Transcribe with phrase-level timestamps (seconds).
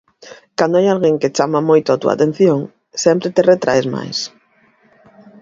[0.57, 2.59] Cando hai alguén que chama moito a túa atención,
[3.03, 4.17] sempre te retraes máis.